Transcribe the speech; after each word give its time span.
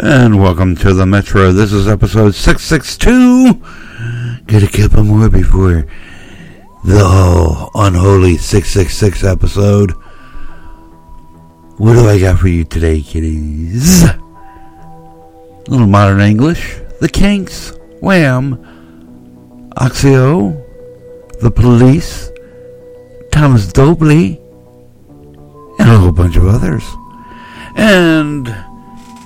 And 0.00 0.40
welcome 0.40 0.76
to 0.76 0.94
the 0.94 1.06
Metro. 1.06 1.50
This 1.50 1.72
is 1.72 1.88
episode 1.88 2.36
662. 2.36 4.44
Get 4.46 4.62
a 4.62 4.68
couple 4.68 5.02
more 5.02 5.28
before 5.28 5.86
the 6.84 7.02
uh, 7.04 7.68
unholy 7.74 8.36
666 8.36 9.24
episode. 9.24 9.90
What 11.78 11.94
do 11.94 12.08
I 12.08 12.20
got 12.20 12.38
for 12.38 12.46
you 12.46 12.62
today, 12.62 13.02
kiddies? 13.02 14.04
A 14.04 14.16
little 15.66 15.88
modern 15.88 16.20
English. 16.20 16.76
The 17.00 17.08
Kinks, 17.08 17.72
Wham, 18.00 18.56
Oxio, 19.76 20.64
The 21.40 21.50
Police, 21.50 22.30
Thomas 23.32 23.72
Dolby, 23.72 24.40
and 25.78 25.90
a 25.90 25.96
whole 25.98 26.12
bunch 26.12 26.36
of 26.36 26.46
others. 26.46 26.84
And 27.74 28.54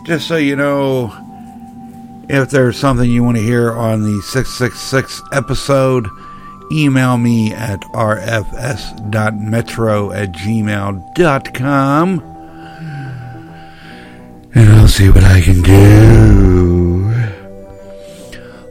just 0.04 0.28
so 0.28 0.36
you 0.36 0.56
know, 0.56 1.12
if 2.28 2.50
there's 2.50 2.78
something 2.78 3.10
you 3.10 3.24
want 3.24 3.36
to 3.38 3.42
hear 3.42 3.72
on 3.72 4.02
the 4.02 4.20
666 4.22 5.22
episode, 5.32 6.08
email 6.70 7.18
me 7.18 7.52
at 7.52 7.80
rfs.metro 7.92 9.02
at 10.12 10.32
gmail.com 10.32 12.22
and 14.54 14.68
I'll 14.70 14.88
see 14.88 15.08
what 15.08 15.24
I 15.24 15.40
can 15.40 15.62
do. 15.62 17.10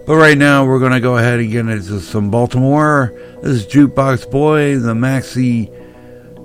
But 0.06 0.16
right 0.16 0.38
now, 0.38 0.66
we're 0.66 0.80
going 0.80 0.92
to 0.92 1.00
go 1.00 1.18
ahead 1.18 1.40
and 1.40 1.52
get 1.52 1.68
into 1.68 2.00
some 2.02 2.32
Baltimora. 2.32 3.42
This 3.42 3.66
is 3.66 3.68
Jukebox 3.68 4.30
Boy, 4.30 4.78
the 4.78 4.94
Maxi 4.94 5.70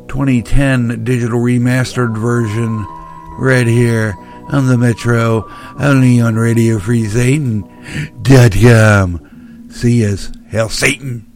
2010 0.08 1.04
digital 1.04 1.40
remastered 1.40 2.16
version, 2.16 2.86
right 3.38 3.66
here 3.66 4.14
on 4.48 4.68
the 4.68 4.78
Metro, 4.78 5.50
only 5.78 6.20
on 6.20 6.36
Radio 6.36 6.78
Free 6.78 7.06
Satan.com. 7.06 7.70
See 9.70 10.06
us, 10.06 10.32
Hell 10.48 10.68
Satan. 10.68 11.35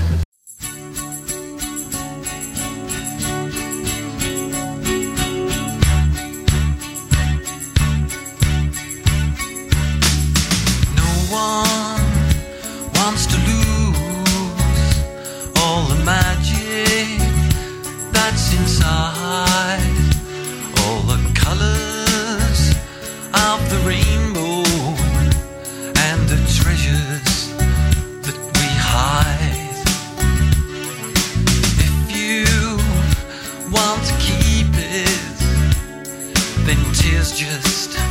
is 37.05 37.31
just 37.31 38.10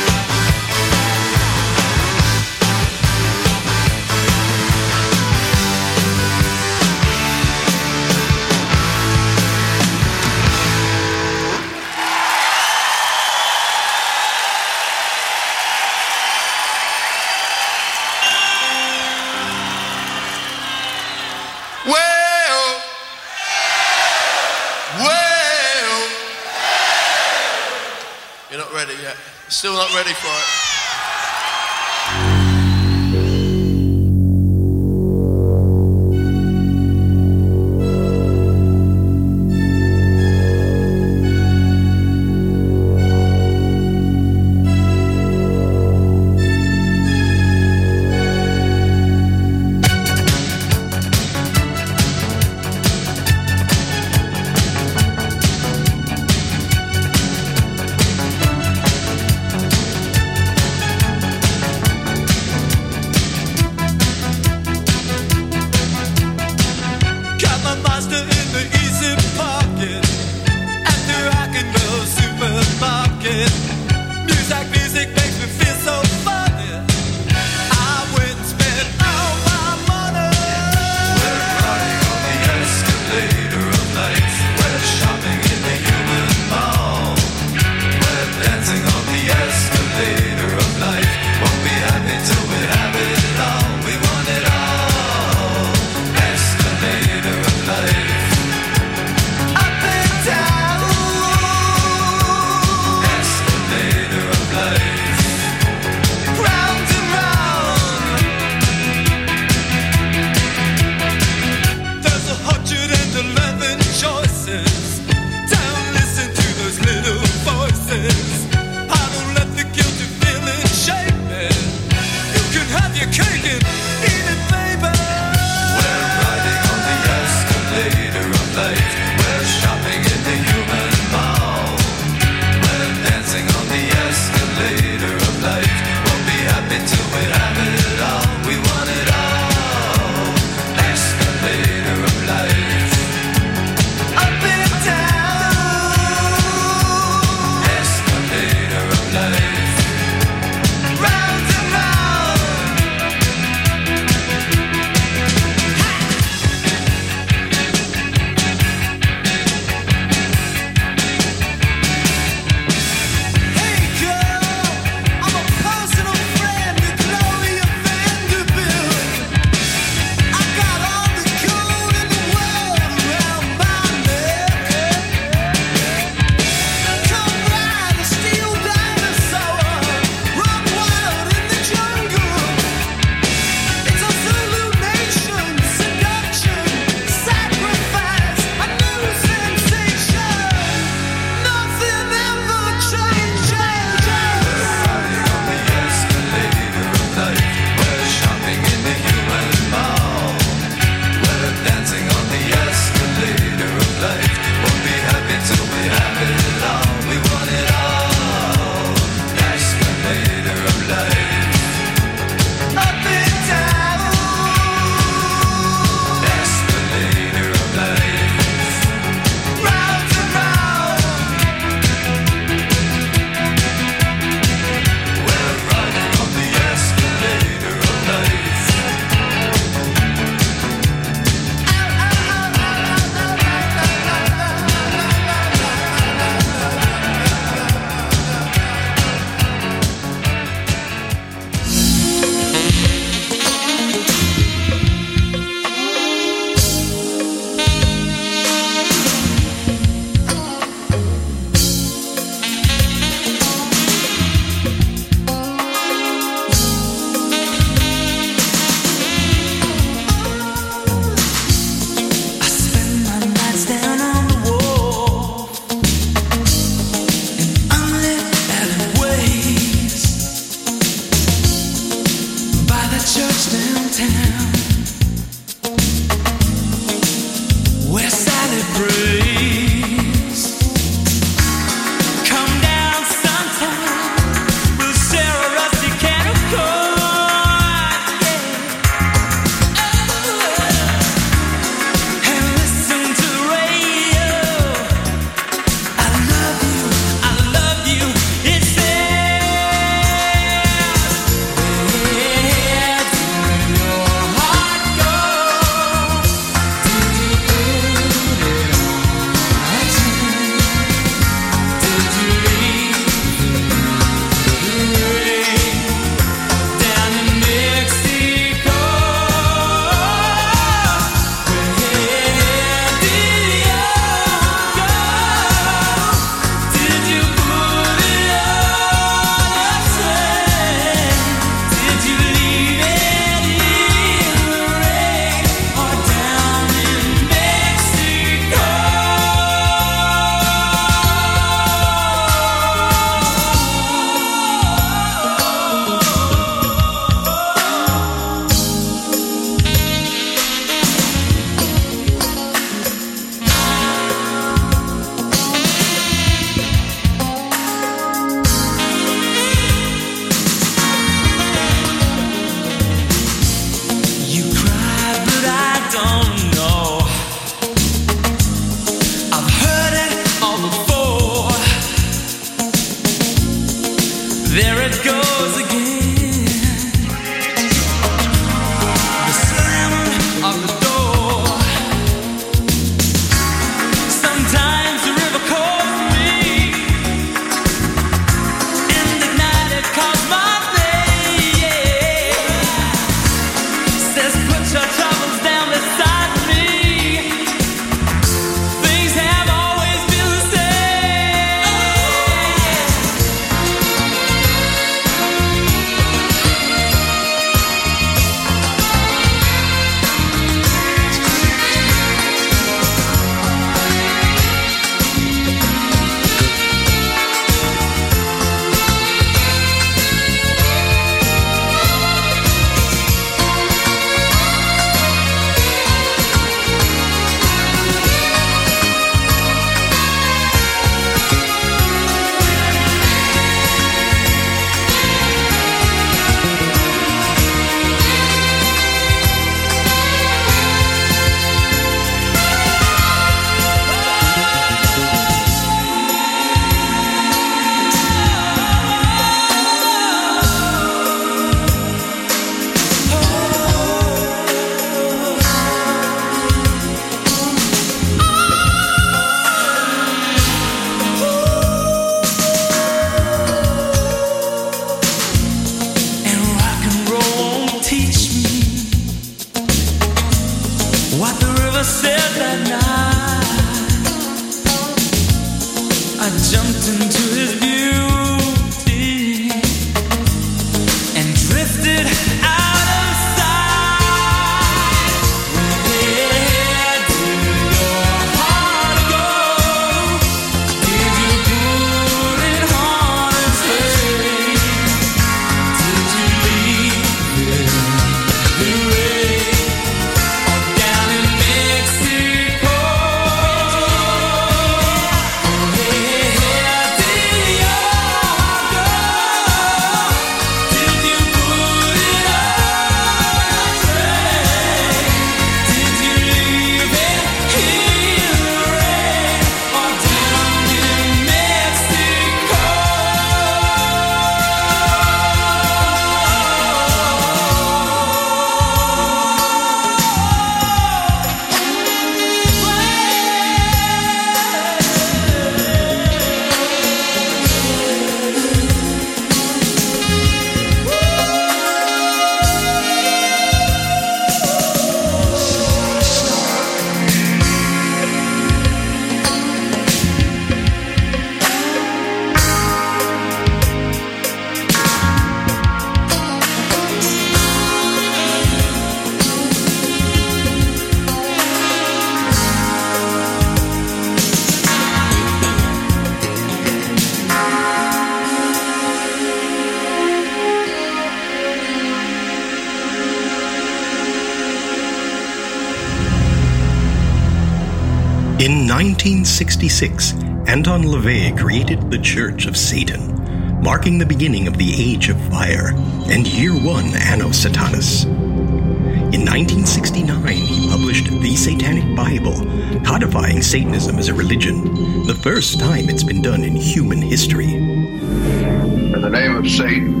1966, 579.34 580.12
Anton 580.48 580.82
LaVey 580.84 581.36
created 581.36 581.90
the 581.90 581.98
Church 581.98 582.46
of 582.46 582.56
Satan, 582.56 583.60
marking 583.60 583.98
the 583.98 584.06
beginning 584.06 584.46
of 584.46 584.58
the 584.58 584.72
Age 584.80 585.08
of 585.08 585.20
Fire 585.28 585.72
and 586.06 586.24
Year 586.24 586.52
One 586.52 586.94
Anno 586.94 587.30
Satanas. 587.30 588.04
In 588.04 589.26
1969, 589.26 590.36
he 590.36 590.68
published 590.68 591.06
The 591.20 591.34
Satanic 591.34 591.96
Bible, 591.96 592.46
codifying 592.84 593.42
Satanism 593.42 593.98
as 593.98 594.06
a 594.06 594.14
religion, 594.14 594.62
the 595.08 595.18
first 595.20 595.58
time 595.58 595.88
it's 595.88 596.04
been 596.04 596.22
done 596.22 596.44
in 596.44 596.54
human 596.54 597.02
history. 597.02 597.54
In 597.54 599.00
the 599.00 599.10
name 599.10 599.34
of 599.34 599.50
Satan, 599.50 600.00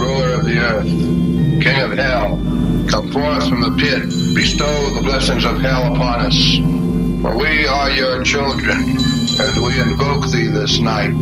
ruler 0.00 0.32
of 0.32 0.44
the 0.44 0.58
earth, 0.58 1.62
king 1.62 1.80
of 1.80 1.96
hell, 1.96 2.30
come 2.88 3.08
forth 3.12 3.48
from 3.48 3.60
the 3.60 3.76
pit, 3.78 4.02
bestow 4.34 4.90
the 4.94 5.02
blessings 5.02 5.44
of 5.44 5.60
hell 5.60 5.94
upon 5.94 6.26
us. 6.26 6.81
For 7.22 7.38
we 7.38 7.66
are 7.68 7.88
your 7.88 8.24
children, 8.24 8.98
and 8.98 9.62
we 9.62 9.78
invoke 9.78 10.26
thee 10.26 10.48
this 10.48 10.80
night. 10.80 11.14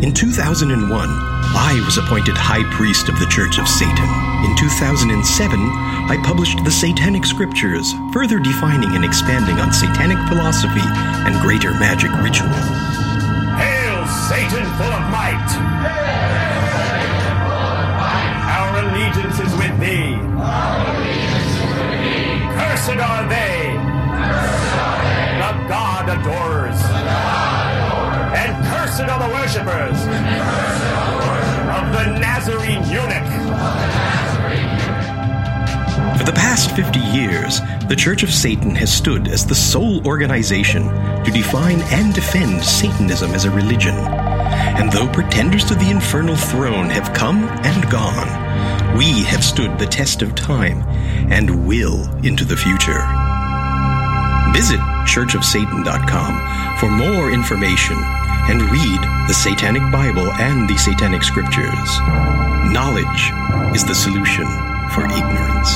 In 0.00 0.14
2001, 0.14 0.80
I 0.80 1.82
was 1.84 1.98
appointed 1.98 2.32
High 2.34 2.64
Priest 2.72 3.10
of 3.10 3.18
the 3.20 3.26
Church 3.26 3.58
of 3.58 3.68
Satan. 3.68 4.08
In 4.48 4.56
2007, 4.56 5.60
I 5.60 6.16
published 6.24 6.64
the 6.64 6.70
Satanic 6.70 7.26
Scriptures, 7.26 7.92
further 8.10 8.38
defining 8.38 8.96
and 8.96 9.04
expanding 9.04 9.60
on 9.60 9.70
satanic 9.70 10.16
philosophy 10.28 10.88
and 11.28 11.38
greater 11.44 11.72
magic 11.76 12.08
ritual. 12.24 12.48
Hail, 13.60 14.00
Satan 14.32 14.64
full 14.80 14.96
of 14.96 15.04
might! 15.12 15.44
Our 15.44 16.67
worshippers 29.48 30.02
of 31.72 31.92
the 31.92 32.18
Nazarene 32.20 32.84
eunuch. 32.90 33.28
For 36.18 36.24
the 36.24 36.34
past 36.34 36.76
50 36.76 36.98
years, 36.98 37.60
the 37.88 37.96
Church 37.96 38.22
of 38.22 38.30
Satan 38.30 38.74
has 38.74 38.92
stood 38.92 39.26
as 39.26 39.46
the 39.46 39.54
sole 39.54 40.06
organization 40.06 40.82
to 41.24 41.30
define 41.30 41.80
and 41.84 42.14
defend 42.14 42.62
Satanism 42.62 43.30
as 43.30 43.46
a 43.46 43.50
religion. 43.50 43.94
And 43.94 44.92
though 44.92 45.08
pretenders 45.08 45.64
to 45.66 45.74
the 45.74 45.88
infernal 45.88 46.36
throne 46.36 46.90
have 46.90 47.14
come 47.14 47.44
and 47.64 47.90
gone, 47.90 48.98
we 48.98 49.22
have 49.24 49.42
stood 49.42 49.78
the 49.78 49.86
test 49.86 50.20
of 50.20 50.34
time 50.34 50.82
and 51.32 51.66
will 51.66 52.04
into 52.22 52.44
the 52.44 52.56
future. 52.56 53.00
Visit 54.52 54.80
churchofsatan.com 55.08 56.76
for 56.78 56.90
more 56.90 57.30
information 57.30 57.96
and 58.48 58.62
read 58.70 59.00
the 59.28 59.34
Satanic 59.34 59.82
Bible 59.92 60.32
and 60.34 60.68
the 60.68 60.76
Satanic 60.76 61.22
Scriptures. 61.22 62.00
Knowledge 62.72 63.32
is 63.74 63.84
the 63.84 63.94
solution 63.94 64.46
for 64.94 65.04
ignorance. 65.04 65.70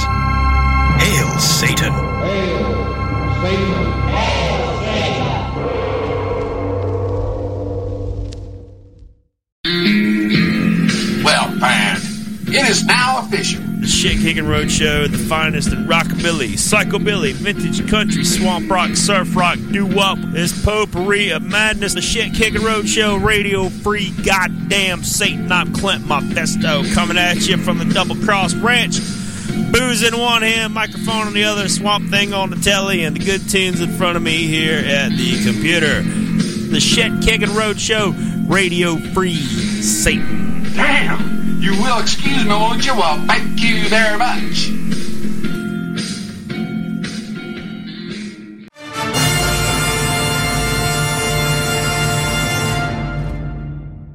Hail, 1.03 1.29
Satan! 1.39 1.93
Hail 1.93 2.73
Satan! 3.43 3.85
Hail 4.09 4.81
Satan! 9.65 11.23
Well, 11.25 11.47
fine. 11.61 12.01
It 12.49 12.65
is 12.69 12.85
now 12.85 13.02
official. 13.33 13.63
The 13.63 13.87
Shit 13.87 14.19
Kicking 14.19 14.47
Road 14.47 14.71
Show, 14.71 15.07
the 15.07 15.19
finest 15.19 15.73
in 15.73 15.87
rockabilly, 15.87 16.53
psychobilly, 16.53 17.33
vintage 17.33 17.89
country, 17.89 18.25
swamp 18.25 18.71
rock, 18.71 18.91
surf 18.95 19.35
rock, 19.35 19.59
doo 19.71 19.87
wop, 19.87 20.19
this 20.19 20.65
potpourri 20.65 21.31
of 21.31 21.43
madness. 21.43 21.95
The 21.95 22.03
Shit 22.03 22.35
Kicking 22.35 22.63
Road 22.63 22.89
Show, 22.89 23.17
radio 23.17 23.69
free, 23.69 24.11
goddamn 24.25 25.03
Satan. 25.03 25.51
I'm 25.51 25.73
Clint 25.73 26.07
Mephisto 26.07 26.85
coming 26.93 27.17
at 27.17 27.49
you 27.49 27.57
from 27.57 27.79
the 27.79 27.87
Double 27.87 28.17
Cross 28.17 28.55
Ranch. 28.55 28.99
Booze 29.73 30.03
in 30.03 30.19
one 30.19 30.43
hand, 30.43 30.75
microphone 30.75 31.27
on 31.27 31.33
the 31.33 31.45
other, 31.45 31.69
swamp 31.69 32.11
thing 32.11 32.35
on 32.35 32.51
the 32.51 32.57
telly, 32.57 33.05
and 33.05 33.17
the 33.17 33.25
good 33.25 33.49
tunes 33.49 33.81
in 33.81 33.91
front 33.97 34.17
of 34.17 34.23
me 34.23 34.47
here 34.47 34.79
at 34.79 35.11
the 35.11 35.45
computer. 35.45 36.03
The 36.03 36.81
Shit 36.81 37.23
Kicking 37.23 37.55
Road 37.55 37.81
Show, 37.81 38.15
radio 38.47 38.97
free, 38.97 39.35
Satan. 39.35 40.63
Damn! 40.75 41.42
You 41.63 41.81
will 41.81 42.01
excuse 42.01 42.45
me, 42.45 42.51
won't 42.51 42.85
you? 42.85 42.93
Well, 42.93 43.25
thank 43.25 43.63
you 43.63 43.89
very 43.89 44.19
much. 44.19 44.69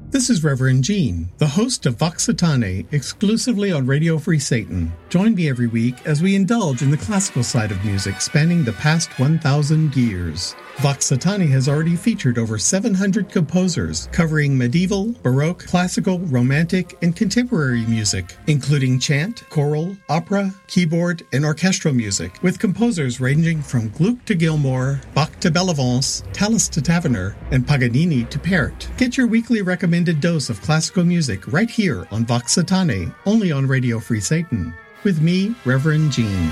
This 0.10 0.30
is 0.30 0.44
Reverend 0.44 0.84
Gene, 0.84 1.30
the 1.38 1.48
host 1.48 1.86
of 1.86 1.96
Vox 1.96 2.28
Satanae, 2.28 2.86
exclusively 2.92 3.72
on 3.72 3.86
Radio 3.86 4.18
Free 4.18 4.40
Satan. 4.40 4.92
Join 5.10 5.36
me 5.36 5.48
every 5.48 5.68
week 5.68 6.06
as 6.06 6.22
we 6.22 6.36
indulge 6.36 6.82
in 6.82 6.92
the 6.92 6.98
classical 6.98 7.42
side 7.42 7.72
of 7.72 7.86
music 7.86 8.20
spanning 8.20 8.66
the 8.66 8.74
past 8.74 9.18
1,000 9.18 9.96
years. 9.96 10.54
Vox 10.80 11.10
Satanae 11.10 11.50
has 11.50 11.70
already 11.70 11.96
featured 11.96 12.38
over 12.38 12.58
700 12.58 13.30
composers 13.30 14.10
covering 14.12 14.58
medieval, 14.58 15.16
baroque, 15.24 15.66
classical, 15.66 16.20
romantic, 16.20 16.98
and 17.02 17.16
contemporary 17.16 17.86
music, 17.86 18.36
including 18.48 19.00
chant, 19.00 19.48
choral, 19.50 19.96
opera, 20.10 20.54
keyboard, 20.68 21.26
and 21.32 21.46
orchestral 21.46 21.94
music, 21.94 22.44
with 22.44 22.60
composers 22.60 23.22
ranging 23.22 23.62
from 23.62 23.88
Gluck 23.90 24.24
to 24.26 24.36
Gilmore, 24.36 25.00
Bach 25.14 25.40
to 25.40 25.50
Bellavance, 25.50 26.22
Tallis 26.34 26.68
to 26.68 26.82
Taverner, 26.82 27.34
and 27.52 27.66
Paganini 27.66 28.30
to 28.30 28.38
Parrot. 28.38 28.90
Get 28.98 29.16
your 29.16 29.28
weekly 29.28 29.62
recommended 29.62 30.20
dose 30.20 30.50
of 30.50 30.62
classical 30.62 31.06
music 31.06 31.48
right 31.48 31.70
here 31.70 32.06
on 32.12 32.26
Vox 32.26 32.56
Satanae, 32.56 33.16
only 33.26 33.54
on 33.54 33.66
Radio 33.66 34.00
Free 34.00 34.20
Satan 34.20 34.74
with 35.08 35.22
me, 35.22 35.56
Reverend 35.64 36.12
Jean. 36.12 36.52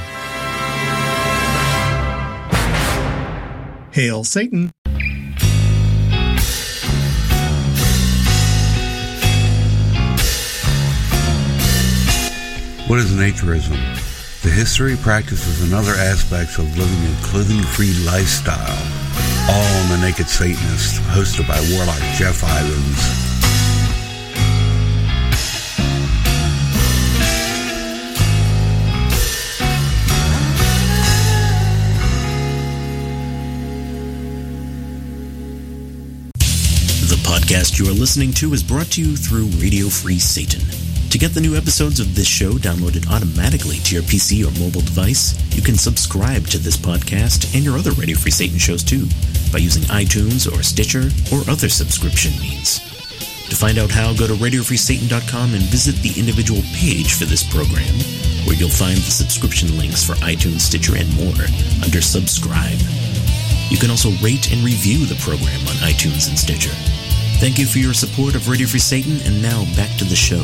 Hail 3.91 4.23
Satan! 4.23 4.71
What 12.87 12.99
is 12.99 13.11
naturism? 13.11 13.75
The 14.41 14.49
history, 14.49 14.95
practices, 14.95 15.61
and 15.61 15.73
other 15.73 15.91
aspects 15.91 16.57
of 16.57 16.77
living 16.77 17.13
a 17.13 17.25
clothing-free 17.25 18.05
lifestyle. 18.05 18.79
All 19.49 19.81
on 19.83 19.89
the 19.89 20.07
Naked 20.07 20.29
Satanist, 20.29 21.01
hosted 21.01 21.45
by 21.45 21.59
Warlock 21.75 21.99
Jeff 22.15 22.41
Ivins. 22.41 23.24
Podcast 37.55 37.79
you 37.79 37.87
are 37.89 37.93
listening 37.93 38.33
to 38.33 38.51
is 38.53 38.61
brought 38.61 38.87
to 38.87 39.01
you 39.01 39.15
through 39.15 39.45
Radio 39.63 39.87
Free 39.87 40.19
Satan. 40.19 40.59
To 41.09 41.17
get 41.17 41.31
the 41.31 41.39
new 41.39 41.55
episodes 41.55 42.01
of 42.01 42.13
this 42.13 42.27
show 42.27 42.53
downloaded 42.53 43.07
automatically 43.09 43.77
to 43.77 43.95
your 43.95 44.03
PC 44.03 44.43
or 44.43 44.51
mobile 44.59 44.81
device, 44.81 45.39
you 45.55 45.61
can 45.61 45.75
subscribe 45.75 46.47
to 46.47 46.57
this 46.57 46.75
podcast 46.75 47.55
and 47.55 47.63
your 47.63 47.77
other 47.77 47.91
Radio 47.91 48.17
Free 48.17 48.31
Satan 48.31 48.57
shows 48.57 48.83
too 48.83 49.07
by 49.53 49.59
using 49.59 49.83
iTunes 49.83 50.51
or 50.51 50.63
Stitcher 50.63 51.07
or 51.31 51.49
other 51.49 51.69
subscription 51.69 52.35
means. 52.41 52.79
To 53.47 53.55
find 53.55 53.77
out 53.77 53.91
how, 53.91 54.13
go 54.13 54.27
to 54.27 54.33
RadioFreeSatan.com 54.33 55.53
and 55.53 55.63
visit 55.71 55.95
the 56.03 56.19
individual 56.19 56.61
page 56.75 57.13
for 57.13 57.23
this 57.23 57.47
program, 57.47 57.95
where 58.43 58.57
you'll 58.57 58.69
find 58.69 58.97
the 58.97 59.15
subscription 59.15 59.77
links 59.77 60.03
for 60.03 60.19
iTunes, 60.27 60.67
Stitcher, 60.67 60.97
and 60.97 61.07
more 61.15 61.47
under 61.85 62.01
Subscribe. 62.01 62.79
You 63.71 63.77
can 63.77 63.91
also 63.91 64.11
rate 64.19 64.51
and 64.51 64.59
review 64.59 65.05
the 65.05 65.19
program 65.23 65.61
on 65.71 65.87
iTunes 65.87 66.27
and 66.27 66.37
Stitcher. 66.37 66.75
Thank 67.37 67.59
you 67.59 67.65
for 67.65 67.79
your 67.79 67.93
support 67.93 68.35
of 68.35 68.47
Radio 68.47 68.65
Free 68.65 68.79
Satan, 68.79 69.19
and 69.25 69.41
now 69.41 69.65
back 69.75 69.95
to 69.97 70.05
the 70.05 70.15
show. 70.15 70.43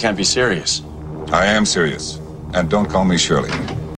can't 0.00 0.16
be 0.16 0.24
serious. 0.24 0.82
I 1.30 1.44
am 1.44 1.66
serious. 1.66 2.18
And 2.54 2.70
don't 2.70 2.88
call 2.88 3.04
me 3.04 3.18
Shirley. 3.18 3.50